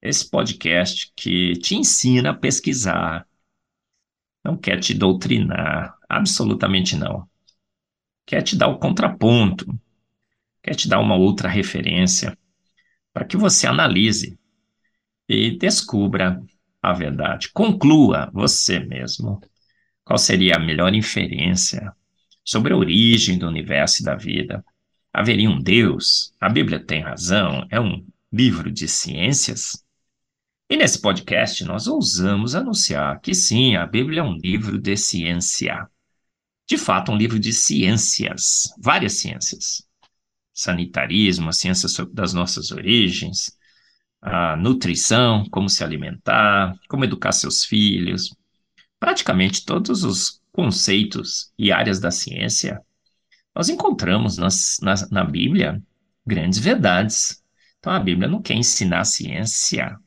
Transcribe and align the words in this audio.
esse 0.00 0.28
podcast 0.28 1.12
que 1.16 1.52
te 1.54 1.74
ensina 1.74 2.30
a 2.30 2.34
pesquisar, 2.34 3.26
não 4.44 4.56
quer 4.56 4.80
te 4.80 4.94
doutrinar, 4.94 5.96
absolutamente 6.08 6.96
não. 6.96 7.28
Quer 8.24 8.42
te 8.42 8.56
dar 8.56 8.68
o 8.68 8.78
contraponto, 8.78 9.66
quer 10.62 10.74
te 10.74 10.88
dar 10.88 11.00
uma 11.00 11.16
outra 11.16 11.48
referência 11.48 12.36
para 13.12 13.24
que 13.24 13.36
você 13.36 13.66
analise 13.66 14.38
e 15.28 15.50
descubra 15.58 16.40
a 16.80 16.92
verdade. 16.92 17.50
Conclua 17.52 18.30
você 18.32 18.78
mesmo 18.78 19.40
qual 20.04 20.18
seria 20.18 20.56
a 20.56 20.60
melhor 20.60 20.94
inferência 20.94 21.92
sobre 22.44 22.72
a 22.72 22.76
origem 22.76 23.38
do 23.38 23.46
universo 23.46 24.00
e 24.00 24.04
da 24.04 24.14
vida. 24.14 24.64
Haveria 25.12 25.50
um 25.50 25.60
Deus? 25.60 26.32
A 26.40 26.48
Bíblia 26.48 26.78
tem 26.78 27.02
razão? 27.02 27.66
É 27.70 27.78
um 27.80 28.06
livro 28.32 28.70
de 28.70 28.88
ciências? 28.88 29.84
E 30.70 30.76
nesse 30.76 31.00
podcast 31.00 31.64
nós 31.64 31.86
ousamos 31.86 32.54
anunciar 32.54 33.18
que 33.22 33.34
sim, 33.34 33.74
a 33.74 33.86
Bíblia 33.86 34.20
é 34.20 34.22
um 34.22 34.36
livro 34.36 34.78
de 34.78 34.98
ciência. 34.98 35.88
De 36.68 36.76
fato, 36.76 37.10
um 37.10 37.16
livro 37.16 37.38
de 37.38 37.54
ciências, 37.54 38.68
várias 38.78 39.14
ciências. 39.14 39.82
Sanitarismo, 40.52 41.48
a 41.48 41.52
ciência 41.52 41.88
das 42.12 42.34
nossas 42.34 42.70
origens, 42.70 43.56
a 44.20 44.56
nutrição, 44.56 45.48
como 45.50 45.70
se 45.70 45.82
alimentar, 45.82 46.74
como 46.86 47.04
educar 47.04 47.32
seus 47.32 47.64
filhos. 47.64 48.36
Praticamente 49.00 49.64
todos 49.64 50.04
os 50.04 50.42
conceitos 50.52 51.50
e 51.58 51.72
áreas 51.72 51.98
da 51.98 52.10
ciência, 52.10 52.78
nós 53.54 53.70
encontramos 53.70 54.36
nas, 54.36 54.76
na, 54.82 54.94
na 55.10 55.24
Bíblia 55.24 55.82
grandes 56.26 56.58
verdades. 56.58 57.42
Então, 57.78 57.90
a 57.90 57.98
Bíblia 57.98 58.28
não 58.28 58.42
quer 58.42 58.54
ensinar 58.54 59.06
ciência 59.06 59.98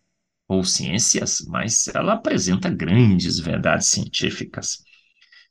ou 0.51 0.65
ciências, 0.65 1.45
mas 1.47 1.87
ela 1.87 2.13
apresenta 2.13 2.69
grandes 2.69 3.39
verdades 3.39 3.87
científicas. 3.87 4.83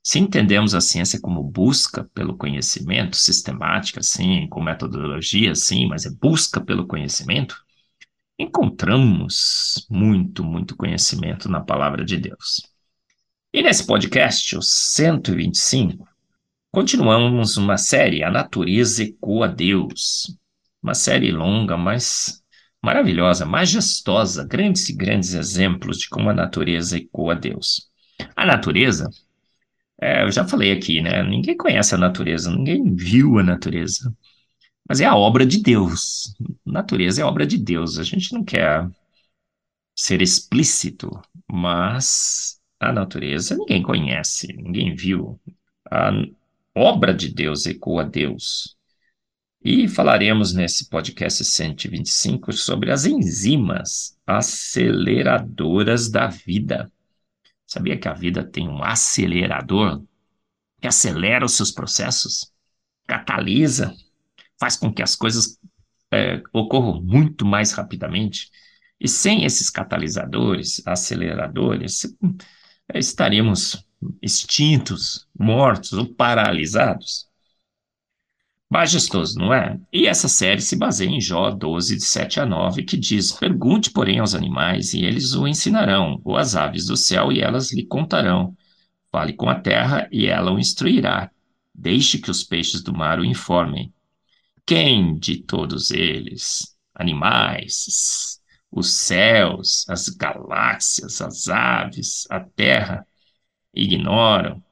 Se 0.02 0.18
entendemos 0.18 0.74
a 0.74 0.80
ciência 0.80 1.18
como 1.18 1.42
busca 1.42 2.04
pelo 2.12 2.36
conhecimento, 2.36 3.16
sistemática, 3.16 4.02
sim, 4.02 4.46
com 4.48 4.62
metodologia, 4.62 5.54
sim, 5.54 5.86
mas 5.86 6.04
é 6.04 6.10
busca 6.10 6.60
pelo 6.60 6.86
conhecimento, 6.86 7.56
encontramos 8.38 9.86
muito, 9.88 10.44
muito 10.44 10.76
conhecimento 10.76 11.48
na 11.48 11.60
palavra 11.60 12.04
de 12.04 12.18
Deus. 12.18 12.60
E 13.54 13.62
nesse 13.62 13.86
podcast, 13.86 14.54
o 14.54 14.60
125, 14.60 16.06
continuamos 16.70 17.56
uma 17.56 17.78
série 17.78 18.22
A 18.22 18.30
Natureza 18.30 19.02
Ecoa 19.02 19.48
Deus. 19.48 20.36
Uma 20.82 20.94
série 20.94 21.32
longa, 21.32 21.76
mas 21.76 22.42
maravilhosa, 22.82 23.46
majestosa, 23.46 24.44
grandes 24.44 24.88
e 24.88 24.96
grandes 24.96 25.34
exemplos 25.34 25.98
de 25.98 26.08
como 26.08 26.30
a 26.30 26.34
natureza 26.34 26.96
ecoa 26.96 27.34
Deus. 27.34 27.90
A 28.36 28.46
natureza, 28.46 29.08
é, 30.00 30.24
eu 30.24 30.30
já 30.30 30.46
falei 30.46 30.72
aqui, 30.72 31.00
né? 31.00 31.22
Ninguém 31.22 31.56
conhece 31.56 31.94
a 31.94 31.98
natureza, 31.98 32.50
ninguém 32.50 32.94
viu 32.94 33.38
a 33.38 33.42
natureza 33.42 34.14
mas 34.90 35.00
é 35.00 35.04
a 35.04 35.14
obra 35.14 35.46
de 35.46 35.62
Deus. 35.62 36.34
Natureza 36.66 37.22
é 37.22 37.24
obra 37.24 37.46
de 37.46 37.56
Deus. 37.56 37.96
A 37.96 38.02
gente 38.02 38.32
não 38.32 38.42
quer 38.42 38.90
ser 39.94 40.20
explícito, 40.20 41.08
mas 41.48 42.60
a 42.80 42.92
natureza 42.92 43.56
ninguém 43.56 43.84
conhece, 43.84 44.52
ninguém 44.52 44.92
viu. 44.92 45.40
A 45.88 46.10
obra 46.74 47.14
de 47.14 47.32
Deus 47.32 47.66
ecoa 47.66 48.04
Deus. 48.04 48.76
E 49.62 49.88
falaremos 49.88 50.54
nesse 50.54 50.88
podcast 50.88 51.44
125 51.44 52.52
sobre 52.52 52.90
as 52.90 53.04
enzimas 53.04 54.18
aceleradoras 54.26 56.08
da 56.10 56.28
vida. 56.28 56.90
Sabia 57.66 57.98
que 57.98 58.08
a 58.08 58.14
vida 58.14 58.42
tem 58.42 58.68
um 58.68 58.82
acelerador 58.82 60.02
que 60.80 60.88
acelera 60.88 61.44
os 61.44 61.52
seus 61.52 61.70
processos, 61.70 62.50
catalisa 63.06 63.94
faz 64.58 64.76
com 64.76 64.92
que 64.92 65.02
as 65.02 65.16
coisas 65.16 65.58
é, 66.10 66.42
ocorram 66.52 67.02
muito 67.02 67.46
mais 67.46 67.72
rapidamente. 67.72 68.50
E 69.00 69.08
sem 69.08 69.44
esses 69.44 69.70
catalisadores, 69.70 70.82
aceleradores, 70.86 72.04
é, 72.92 72.98
estaríamos 72.98 73.86
extintos, 74.20 75.26
mortos 75.38 75.94
ou 75.94 76.14
paralisados. 76.14 77.29
Majestoso, 78.70 79.36
não 79.36 79.52
é? 79.52 79.80
E 79.92 80.06
essa 80.06 80.28
série 80.28 80.60
se 80.60 80.76
baseia 80.76 81.08
em 81.08 81.20
Jó 81.20 81.50
12, 81.50 81.96
de 81.96 82.04
7 82.04 82.40
a 82.40 82.46
9, 82.46 82.84
que 82.84 82.96
diz: 82.96 83.32
Pergunte, 83.32 83.90
porém, 83.90 84.20
aos 84.20 84.34
animais, 84.34 84.94
e 84.94 85.04
eles 85.04 85.34
o 85.34 85.48
ensinarão, 85.48 86.20
ou 86.24 86.36
às 86.36 86.54
aves 86.54 86.86
do 86.86 86.96
céu, 86.96 87.32
e 87.32 87.40
elas 87.40 87.72
lhe 87.72 87.84
contarão. 87.84 88.56
Fale 89.10 89.32
com 89.32 89.48
a 89.50 89.56
terra, 89.56 90.08
e 90.12 90.26
ela 90.26 90.52
o 90.52 90.58
instruirá. 90.58 91.30
Deixe 91.74 92.18
que 92.18 92.30
os 92.30 92.44
peixes 92.44 92.80
do 92.82 92.94
mar 92.94 93.18
o 93.18 93.24
informem 93.24 93.92
quem 94.64 95.18
de 95.18 95.42
todos 95.42 95.90
eles, 95.90 96.76
animais, 96.94 98.40
os 98.70 98.92
céus, 98.92 99.84
as 99.88 100.08
galáxias, 100.08 101.20
as 101.20 101.48
aves, 101.48 102.24
a 102.30 102.38
terra, 102.38 103.04
ignoram 103.74 104.62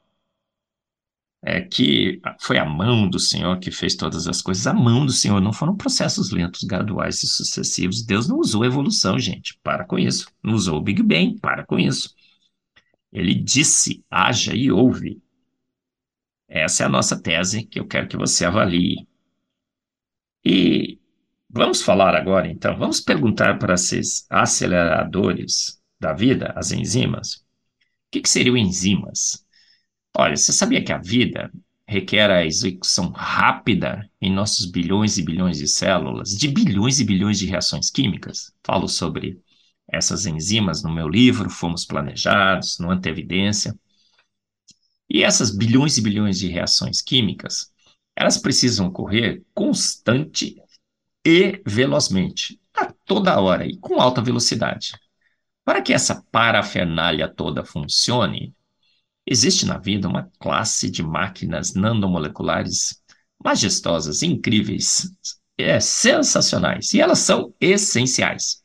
é 1.43 1.60
que 1.60 2.21
foi 2.41 2.59
a 2.59 2.65
mão 2.65 3.09
do 3.09 3.19
Senhor 3.19 3.59
que 3.59 3.71
fez 3.71 3.94
todas 3.94 4.26
as 4.26 4.43
coisas. 4.43 4.66
A 4.66 4.75
mão 4.75 5.06
do 5.06 5.12
Senhor 5.12 5.41
não 5.41 5.53
foram 5.53 5.76
processos 5.76 6.31
lentos, 6.31 6.65
graduais 6.65 7.22
e 7.22 7.28
sucessivos. 7.28 8.03
Deus 8.03 8.28
não 8.28 8.38
usou 8.38 8.65
evolução, 8.65 9.19
gente. 9.19 9.59
Para 9.62 9.84
com 9.84 9.99
isso. 9.99 10.26
Não 10.43 10.54
usou 10.54 10.78
o 10.78 10.82
Big 10.82 11.03
Bang. 11.03 11.38
Para 11.41 11.65
com 11.65 11.78
isso. 11.78 12.15
Ele 13.12 13.34
disse: 13.34 14.04
haja 14.10 14.54
e 14.54 14.71
ouve. 14.71 15.22
Essa 16.49 16.82
é 16.84 16.87
a 16.87 16.88
nossa 16.88 17.21
tese 17.21 17.65
que 17.65 17.78
eu 17.78 17.87
quero 17.87 18.09
que 18.09 18.16
você 18.16 18.44
avalie. 18.44 19.06
E 20.44 20.99
vamos 21.49 21.82
falar 21.82 22.15
agora, 22.15 22.49
então, 22.49 22.76
vamos 22.78 23.00
perguntar 23.00 23.59
para 23.59 23.75
esses 23.75 24.26
aceleradores 24.31 25.81
da 26.00 26.12
vida, 26.12 26.53
as 26.56 26.72
enzimas, 26.72 27.34
o 27.34 28.10
que, 28.10 28.20
que 28.22 28.28
seriam 28.28 28.56
enzimas? 28.56 29.44
Olha, 30.21 30.37
você 30.37 30.53
sabia 30.53 30.83
que 30.83 30.93
a 30.93 30.99
vida 30.99 31.49
requer 31.87 32.29
a 32.29 32.45
execução 32.45 33.11
rápida 33.12 34.11
em 34.21 34.33
nossos 34.33 34.67
bilhões 34.67 35.17
e 35.17 35.23
bilhões 35.23 35.59
de 35.59 35.69
células, 35.69 36.37
de 36.37 36.49
bilhões 36.49 36.99
e 36.99 37.05
bilhões 37.05 37.39
de 37.39 37.47
reações 37.47 37.89
químicas? 37.89 38.53
Falo 38.65 38.89
sobre 38.89 39.41
essas 39.89 40.27
enzimas 40.27 40.83
no 40.83 40.93
meu 40.93 41.09
livro, 41.09 41.49
Fomos 41.49 41.84
Planejados, 41.84 42.79
no 42.81 42.91
Antevidência. 42.91 43.79
E 45.09 45.23
essas 45.23 45.56
bilhões 45.56 45.97
e 45.97 46.03
bilhões 46.03 46.39
de 46.39 46.49
reações 46.49 47.00
químicas 47.00 47.73
elas 48.17 48.37
precisam 48.37 48.89
ocorrer 48.89 49.45
constante 49.55 50.61
e 51.25 51.62
velozmente, 51.65 52.61
a 52.75 52.93
toda 53.05 53.39
hora 53.39 53.65
e 53.65 53.77
com 53.77 54.00
alta 54.00 54.21
velocidade. 54.21 54.95
Para 55.65 55.81
que 55.81 55.93
essa 55.93 56.21
parafernália 56.32 57.29
toda 57.29 57.64
funcione, 57.64 58.53
existe 59.30 59.66
na 59.66 59.78
vida 59.78 60.08
uma 60.08 60.30
classe 60.40 60.90
de 60.90 61.02
máquinas 61.02 61.75
nanomoleculares 61.75 63.02
majestosas, 63.42 64.22
incríveis, 64.22 65.12
é, 65.56 65.78
sensacionais, 65.78 66.92
e 66.94 67.00
elas 67.00 67.19
são 67.19 67.54
essenciais. 67.60 68.62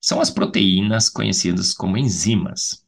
São 0.00 0.20
as 0.20 0.30
proteínas 0.30 1.08
conhecidas 1.08 1.72
como 1.74 1.98
enzimas. 1.98 2.84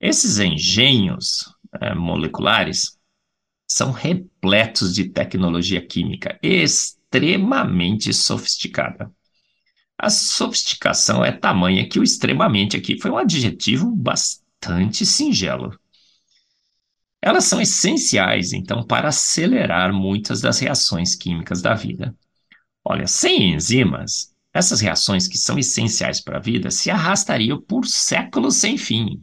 Esses 0.00 0.38
engenhos 0.38 1.44
é, 1.80 1.94
moleculares 1.94 2.98
são 3.66 3.90
repletos 3.90 4.94
de 4.94 5.08
tecnologia 5.08 5.84
química 5.84 6.38
extremamente 6.42 8.12
sofisticada. 8.12 9.10
A 9.98 10.10
sofisticação 10.10 11.24
é 11.24 11.32
tamanha 11.32 11.88
que 11.88 11.98
o 11.98 12.02
extremamente 12.02 12.76
aqui 12.76 13.00
foi 13.00 13.10
um 13.10 13.16
adjetivo 13.16 13.90
bastante 13.94 14.43
singelo. 15.04 15.78
Elas 17.20 17.44
são 17.44 17.60
essenciais, 17.60 18.52
então, 18.52 18.86
para 18.86 19.08
acelerar 19.08 19.92
muitas 19.92 20.40
das 20.40 20.58
reações 20.58 21.14
químicas 21.14 21.62
da 21.62 21.74
vida. 21.74 22.14
Olha, 22.84 23.06
sem 23.06 23.54
enzimas, 23.54 24.34
essas 24.52 24.80
reações 24.80 25.26
que 25.26 25.38
são 25.38 25.58
essenciais 25.58 26.20
para 26.20 26.36
a 26.36 26.40
vida 26.40 26.70
se 26.70 26.90
arrastariam 26.90 27.60
por 27.60 27.86
séculos 27.86 28.56
sem 28.56 28.76
fim. 28.78 29.20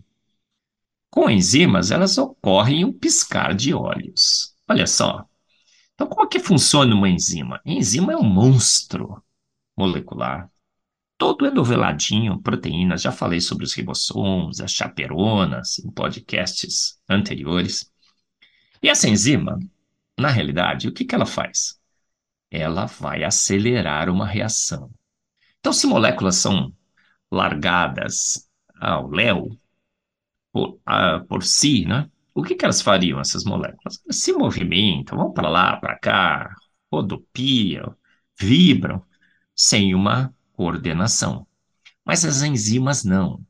Com 1.10 1.30
enzimas, 1.30 1.92
elas 1.92 2.18
ocorrem 2.18 2.82
em 2.82 2.86
um 2.86 2.92
piscar 2.92 3.54
de 3.54 3.74
olhos. 3.74 4.56
Olha 4.68 4.88
só. 4.88 5.26
Então, 5.94 6.08
como 6.08 6.26
é 6.26 6.28
que 6.28 6.40
funciona 6.40 6.96
uma 6.96 7.08
enzima? 7.08 7.62
A 7.66 7.72
enzima 7.72 8.14
é 8.14 8.18
um 8.18 8.24
monstro 8.24 9.24
molecular 9.78 10.51
todo 11.22 11.46
enoveladinho, 11.46 12.42
proteínas. 12.42 13.04
Já 13.04 13.12
falei 13.12 13.40
sobre 13.40 13.64
os 13.64 13.76
ribossomos, 13.76 14.60
as 14.60 14.72
chaperonas 14.72 15.78
em 15.78 15.92
podcasts 15.92 17.00
anteriores. 17.08 17.92
E 18.82 18.90
essa 18.90 19.08
enzima, 19.08 19.60
na 20.18 20.30
realidade, 20.30 20.88
o 20.88 20.92
que, 20.92 21.06
que 21.06 21.14
ela 21.14 21.28
faz? 21.28 21.80
Ela 22.50 22.88
vai 22.88 23.24
acelerar 23.24 24.10
uma 24.10 24.26
reação. 24.26 24.90
Então, 25.60 25.72
se 25.72 25.86
moléculas 25.86 26.38
são 26.38 26.74
largadas 27.32 28.50
ao 28.80 29.08
léu 29.08 29.56
por, 30.52 30.80
por 31.28 31.44
si, 31.44 31.86
né? 31.86 32.10
O 32.34 32.42
que, 32.42 32.56
que 32.56 32.66
elas 32.66 32.82
fariam, 32.82 33.20
essas 33.20 33.44
moléculas? 33.44 34.02
Elas 34.06 34.18
se 34.18 34.34
movimentam, 34.34 35.20
vão 35.20 35.32
para 35.32 35.50
lá, 35.50 35.78
para 35.78 36.00
cá, 36.00 36.56
rodopiam, 36.92 37.96
vibram, 38.40 39.06
sem 39.56 39.94
uma 39.94 40.34
coordenação. 40.62 41.48
Mas 42.06 42.24
as 42.24 42.44
enzimas 42.44 43.04
não. 43.04 43.44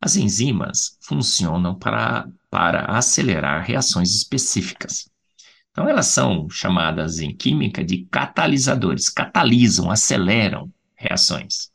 As 0.00 0.16
enzimas 0.16 0.98
funcionam 1.00 1.78
para, 1.78 2.28
para 2.50 2.84
acelerar 2.86 3.64
reações 3.64 4.12
específicas. 4.12 5.08
Então, 5.70 5.88
elas 5.88 6.06
são 6.06 6.50
chamadas 6.50 7.20
em 7.20 7.32
química 7.32 7.84
de 7.84 8.04
catalisadores, 8.06 9.08
catalisam, 9.08 9.88
aceleram 9.88 10.72
reações. 10.96 11.70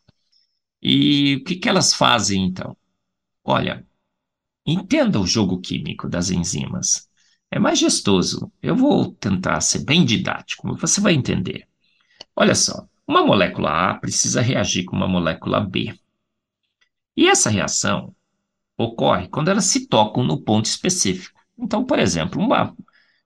E 0.82 1.38
o 1.38 1.44
que, 1.46 1.56
que 1.56 1.70
elas 1.70 1.94
fazem, 1.94 2.46
então? 2.46 2.76
Olha, 3.42 3.88
entenda 4.66 5.18
o 5.18 5.26
jogo 5.26 5.62
químico 5.62 6.10
das 6.10 6.30
enzimas. 6.30 7.08
É 7.50 7.58
majestoso. 7.58 8.52
Eu 8.62 8.76
vou 8.76 9.14
tentar 9.14 9.62
ser 9.62 9.86
bem 9.86 10.04
didático, 10.04 10.76
você 10.76 11.00
vai 11.00 11.14
entender. 11.14 11.70
Olha 12.36 12.56
só, 12.56 12.86
uma 13.08 13.26
molécula 13.26 13.92
A 13.92 13.94
precisa 13.96 14.42
reagir 14.42 14.86
com 14.86 14.96
uma 14.96 15.08
molécula 15.08 15.60
B. 15.60 15.94
E 17.16 17.28
essa 17.28 17.50
reação 17.50 18.16
ocorre 18.78 19.28
quando 19.28 19.50
elas 19.50 19.66
se 19.66 19.88
tocam 19.88 20.24
no 20.24 20.42
ponto 20.42 20.66
específico. 20.66 21.40
Então, 21.58 21.86
por 21.86 22.00
exemplo, 22.00 22.42
uma, 22.42 22.76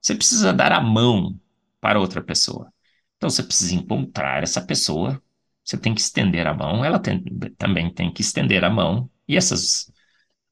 você 0.01 0.15
precisa 0.15 0.53
dar 0.53 0.71
a 0.71 0.81
mão 0.81 1.39
para 1.79 1.99
outra 1.99 2.21
pessoa. 2.21 2.71
Então, 3.15 3.29
você 3.29 3.43
precisa 3.43 3.75
encontrar 3.75 4.43
essa 4.43 4.61
pessoa, 4.61 5.21
você 5.63 5.77
tem 5.77 5.93
que 5.93 6.01
estender 6.01 6.45
a 6.45 6.53
mão, 6.53 6.83
ela 6.83 6.99
tem, 6.99 7.23
também 7.57 7.91
tem 7.91 8.11
que 8.11 8.21
estender 8.21 8.63
a 8.63 8.69
mão, 8.69 9.09
e 9.27 9.35
essas, 9.35 9.91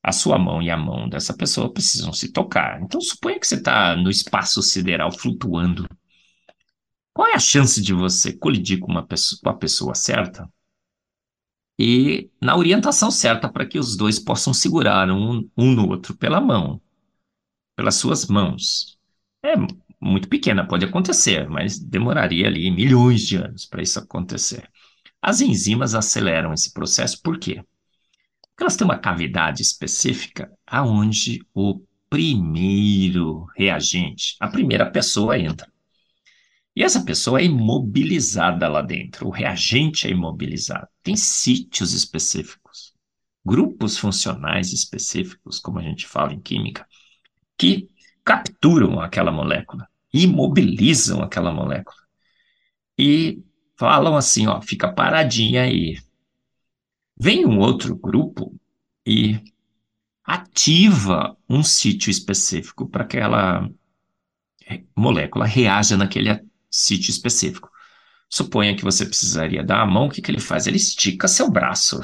a 0.01 0.11
sua 0.11 0.37
mão 0.37 0.61
e 0.61 0.69
a 0.69 0.77
mão 0.77 1.07
dessa 1.09 1.35
pessoa 1.35 1.71
precisam 1.71 2.11
se 2.13 2.31
tocar. 2.31 2.81
Então, 2.81 2.99
suponha 3.01 3.39
que 3.39 3.47
você 3.47 3.55
está 3.55 3.95
no 3.95 4.09
espaço 4.09 4.61
sideral 4.61 5.11
flutuando 5.11 5.87
qual 7.15 7.29
é 7.29 7.33
a 7.33 7.39
chance 7.39 7.81
de 7.81 7.93
você 7.93 8.33
colidir 8.33 8.77
com, 8.77 8.91
uma 8.91 9.07
pessoa, 9.07 9.39
com 9.41 9.49
a 9.49 9.53
pessoa 9.53 9.95
certa 9.95 10.51
e 11.79 12.29
na 12.41 12.57
orientação 12.57 13.09
certa 13.09 13.47
para 13.47 13.65
que 13.65 13.79
os 13.79 13.95
dois 13.95 14.19
possam 14.19 14.53
segurar 14.53 15.09
um, 15.09 15.49
um 15.57 15.71
no 15.71 15.87
outro 15.87 16.13
pela 16.13 16.41
mão, 16.41 16.81
pelas 17.73 17.95
suas 17.95 18.27
mãos? 18.27 18.99
É 19.41 19.53
muito 20.01 20.27
pequena, 20.27 20.67
pode 20.67 20.83
acontecer, 20.83 21.47
mas 21.47 21.79
demoraria 21.79 22.47
ali 22.47 22.69
milhões 22.69 23.21
de 23.21 23.37
anos 23.37 23.65
para 23.65 23.81
isso 23.81 23.97
acontecer. 23.97 24.69
As 25.21 25.39
enzimas 25.39 25.95
aceleram 25.95 26.53
esse 26.53 26.73
processo 26.73 27.21
por 27.21 27.39
quê? 27.39 27.63
Porque 28.41 28.63
elas 28.63 28.75
têm 28.75 28.83
uma 28.83 28.99
cavidade 28.99 29.61
específica 29.61 30.51
aonde 30.67 31.45
o 31.53 31.81
primeiro 32.09 33.45
reagente, 33.55 34.35
a 34.37 34.49
primeira 34.49 34.91
pessoa 34.91 35.39
entra. 35.39 35.73
E 36.75 36.83
essa 36.83 37.03
pessoa 37.03 37.39
é 37.39 37.45
imobilizada 37.45 38.67
lá 38.67 38.81
dentro, 38.81 39.27
o 39.27 39.31
reagente 39.31 40.07
é 40.07 40.09
imobilizado. 40.11 40.87
Tem 41.01 41.15
sítios 41.15 41.93
específicos, 41.93 42.93
grupos 43.45 43.97
funcionais 43.97 44.73
específicos, 44.73 45.59
como 45.59 45.79
a 45.79 45.83
gente 45.83 46.05
fala 46.05 46.33
em 46.33 46.41
química, 46.41 46.85
que 47.57 47.89
capturam 48.25 48.99
aquela 48.99 49.31
molécula, 49.31 49.87
imobilizam 50.11 51.21
aquela 51.21 51.51
molécula. 51.51 51.97
E 52.97 53.41
falam 53.77 54.17
assim, 54.17 54.47
ó, 54.47 54.61
fica 54.61 54.91
paradinha 54.91 55.63
aí. 55.63 55.97
Vem 57.17 57.45
um 57.45 57.59
outro 57.59 57.95
grupo 57.95 58.53
e 59.05 59.39
ativa 60.25 61.37
um 61.47 61.63
sítio 61.63 62.09
específico 62.09 62.89
para 62.89 63.05
que 63.05 63.17
aquela 63.17 63.69
molécula 64.95 65.45
reaja 65.45 65.95
naquele 65.95 66.29
sítio 66.75 67.11
específico. 67.11 67.69
Suponha 68.29 68.75
que 68.75 68.83
você 68.83 69.05
precisaria 69.05 69.63
dar 69.63 69.81
a 69.81 69.85
mão, 69.85 70.07
o 70.07 70.09
que, 70.09 70.21
que 70.21 70.29
ele 70.29 70.39
faz? 70.39 70.67
Ele 70.67 70.77
estica 70.77 71.27
seu 71.27 71.49
braço. 71.49 72.01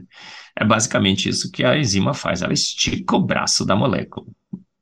é 0.56 0.64
basicamente 0.64 1.28
isso 1.28 1.50
que 1.50 1.64
a 1.64 1.76
enzima 1.76 2.14
faz, 2.14 2.42
ela 2.42 2.52
estica 2.52 3.16
o 3.16 3.22
braço 3.22 3.64
da 3.66 3.76
molécula 3.76 4.26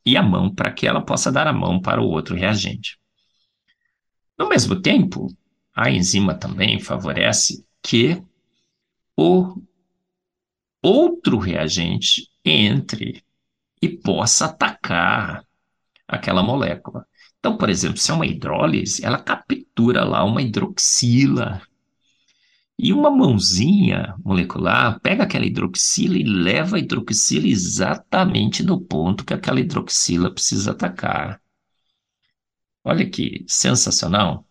e 0.04 0.16
a 0.16 0.22
mão 0.22 0.52
para 0.52 0.72
que 0.72 0.86
ela 0.86 1.04
possa 1.04 1.30
dar 1.32 1.46
a 1.46 1.52
mão 1.52 1.80
para 1.80 2.00
o 2.00 2.08
outro 2.08 2.34
reagente. 2.36 2.98
No 4.38 4.48
mesmo 4.48 4.80
tempo, 4.80 5.28
a 5.74 5.90
enzima 5.90 6.34
também 6.34 6.78
favorece 6.78 7.64
que 7.82 8.22
o 9.16 9.60
outro 10.82 11.38
reagente 11.38 12.28
entre 12.44 13.24
e 13.80 13.88
possa 13.88 14.46
atacar 14.46 15.44
aquela 16.06 16.42
molécula. 16.42 17.06
Então, 17.42 17.56
por 17.56 17.68
exemplo, 17.68 17.98
se 17.98 18.08
é 18.08 18.14
uma 18.14 18.24
hidrólise, 18.24 19.04
ela 19.04 19.18
captura 19.18 20.04
lá 20.04 20.22
uma 20.22 20.40
hidroxila. 20.40 21.60
E 22.78 22.92
uma 22.92 23.10
mãozinha 23.10 24.14
molecular 24.24 25.00
pega 25.00 25.24
aquela 25.24 25.44
hidroxila 25.44 26.16
e 26.16 26.22
leva 26.22 26.76
a 26.76 26.78
hidroxila 26.78 27.48
exatamente 27.48 28.62
no 28.62 28.80
ponto 28.80 29.24
que 29.24 29.34
aquela 29.34 29.58
hidroxila 29.58 30.30
precisa 30.30 30.70
atacar. 30.70 31.42
Olha 32.84 33.10
que 33.10 33.44
sensacional. 33.48 34.46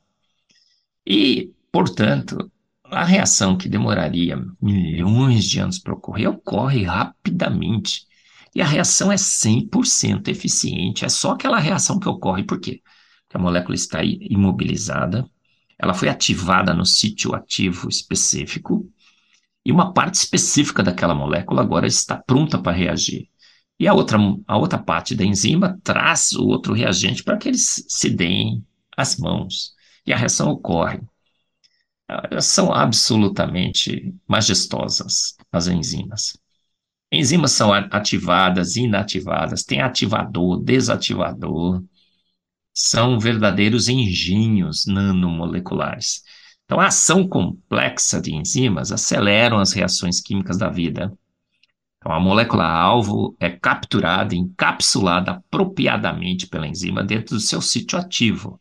E, 1.08 1.50
portanto, 1.72 2.52
a 2.84 3.06
reação 3.06 3.58
que 3.58 3.70
demoraria 3.70 4.38
milhões 4.62 5.46
de 5.46 5.62
anos 5.62 5.80
para 5.80 5.94
ocorrer 5.94 6.30
ocorre 6.30 6.84
rapidamente 6.84 8.06
e 8.54 8.62
a 8.62 8.66
reação 8.66 9.12
é 9.12 9.16
100% 9.16 10.28
eficiente. 10.28 11.06
É 11.06 11.10
só 11.10 11.31
aquela 11.31 11.60
reação 11.60 12.00
que 12.00 12.10
ocorre. 12.10 12.44
Por 12.44 12.60
quê? 12.60 12.81
Porque 13.24 13.38
a 13.38 13.40
molécula 13.40 13.76
está 13.76 14.04
imobilizada, 14.04 15.26
ela 15.80 15.94
foi 15.94 16.10
ativada 16.10 16.74
no 16.74 16.86
sítio 16.86 17.34
ativo 17.34 17.90
específico, 17.90 18.88
e 19.66 19.72
uma 19.72 19.94
parte 19.94 20.16
específica 20.16 20.84
daquela 20.84 21.16
molécula 21.16 21.62
agora 21.62 21.88
está 21.88 22.18
pronta 22.18 22.60
para 22.60 22.72
reagir. 22.76 23.30
E 23.80 23.88
a 23.88 23.94
outra, 23.94 24.18
a 24.48 24.58
outra 24.58 24.78
parte 24.78 25.16
da 25.16 25.24
enzima 25.24 25.80
traz 25.84 26.34
o 26.34 26.46
outro 26.46 26.74
reagente 26.74 27.24
para 27.24 27.38
que 27.38 27.50
eles 27.50 27.86
se 27.88 28.10
deem 28.10 28.66
as 28.98 29.18
mãos. 29.18 29.74
E 30.06 30.14
a 30.14 30.18
reação 30.18 30.50
ocorre. 30.50 31.00
Elas 32.30 32.46
são 32.46 32.74
absolutamente 32.74 34.14
majestosas, 34.28 35.36
as 35.52 35.68
enzimas. 35.68 36.41
Enzimas 37.11 37.51
são 37.51 37.73
ativadas, 37.73 38.77
inativadas, 38.77 39.63
tem 39.63 39.81
ativador, 39.81 40.61
desativador. 40.63 41.83
São 42.73 43.19
verdadeiros 43.19 43.89
engenhos 43.89 44.85
nanomoleculares. 44.85 46.23
Então, 46.63 46.80
a 46.80 46.87
ação 46.87 47.27
complexa 47.27 48.21
de 48.21 48.33
enzimas 48.33 48.94
aceleram 48.94 49.59
as 49.59 49.73
reações 49.73 50.21
químicas 50.21 50.57
da 50.57 50.69
vida. 50.69 51.11
Então, 51.97 52.13
a 52.13 52.19
molécula-alvo 52.19 53.35
é 53.41 53.49
capturada, 53.49 54.33
encapsulada 54.33 55.31
apropriadamente 55.31 56.47
pela 56.47 56.65
enzima 56.65 57.03
dentro 57.03 57.35
do 57.35 57.41
seu 57.41 57.61
sítio 57.61 57.99
ativo. 57.99 58.59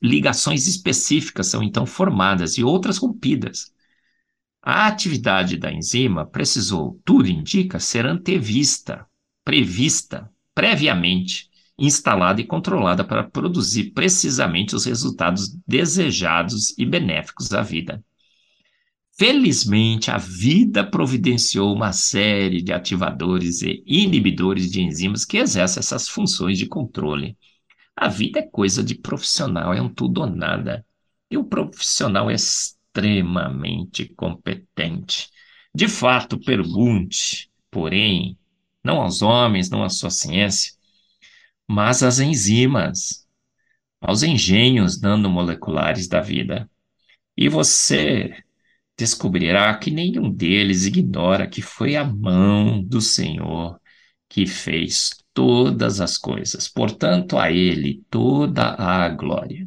Ligações 0.00 0.66
específicas 0.68 1.48
são 1.48 1.60
então 1.60 1.84
formadas 1.86 2.56
e 2.56 2.62
outras 2.62 2.98
rompidas. 2.98 3.72
A 4.62 4.86
atividade 4.86 5.56
da 5.56 5.72
enzima 5.72 6.24
precisou, 6.24 7.00
tudo 7.04 7.28
indica, 7.28 7.80
ser 7.80 8.06
antevista, 8.06 9.04
prevista, 9.44 10.30
previamente, 10.54 11.50
instalada 11.76 12.40
e 12.40 12.46
controlada 12.46 13.02
para 13.02 13.24
produzir 13.24 13.90
precisamente 13.90 14.76
os 14.76 14.84
resultados 14.84 15.48
desejados 15.66 16.78
e 16.78 16.86
benéficos 16.86 17.52
à 17.52 17.60
vida. 17.60 18.04
Felizmente, 19.18 20.10
a 20.10 20.16
vida 20.16 20.88
providenciou 20.88 21.74
uma 21.74 21.92
série 21.92 22.62
de 22.62 22.72
ativadores 22.72 23.62
e 23.62 23.82
inibidores 23.84 24.70
de 24.70 24.80
enzimas 24.80 25.24
que 25.24 25.38
exercem 25.38 25.80
essas 25.80 26.08
funções 26.08 26.56
de 26.56 26.66
controle. 26.66 27.36
A 27.96 28.08
vida 28.08 28.38
é 28.38 28.42
coisa 28.42 28.82
de 28.82 28.94
profissional, 28.94 29.74
é 29.74 29.82
um 29.82 29.88
tudo 29.88 30.20
ou 30.22 30.26
nada. 30.30 30.86
E 31.30 31.36
o 31.36 31.44
profissional 31.44 32.30
é 32.30 32.36
extremamente 32.92 34.06
competente. 34.14 35.30
De 35.74 35.88
fato, 35.88 36.38
pergunte, 36.38 37.50
porém, 37.70 38.38
não 38.84 39.00
aos 39.00 39.22
homens, 39.22 39.70
não 39.70 39.82
à 39.82 39.88
sua 39.88 40.10
ciência, 40.10 40.74
mas 41.66 42.02
às 42.02 42.18
enzimas, 42.18 43.26
aos 44.00 44.22
engenhos 44.22 45.00
nanomoleculares 45.00 46.06
da 46.06 46.20
vida. 46.20 46.70
E 47.36 47.48
você 47.48 48.36
descobrirá 48.96 49.74
que 49.78 49.90
nenhum 49.90 50.30
deles 50.30 50.84
ignora 50.84 51.48
que 51.48 51.62
foi 51.62 51.96
a 51.96 52.04
mão 52.04 52.82
do 52.82 53.00
Senhor 53.00 53.80
que 54.28 54.46
fez 54.46 55.10
todas 55.32 56.00
as 56.00 56.18
coisas. 56.18 56.68
Portanto, 56.68 57.38
a 57.38 57.50
Ele 57.50 58.02
toda 58.10 58.74
a 58.74 59.08
glória. 59.08 59.66